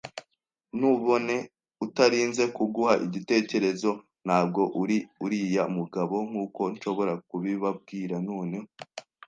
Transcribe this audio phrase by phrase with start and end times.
[0.77, 1.35] ntubone.
[1.85, 3.91] Utarinze kuguha igitekerezo,
[4.25, 8.15] ntabwo uri uriya mugabo, nkuko nshobora kubibabwira.
[8.29, 8.67] Noneho,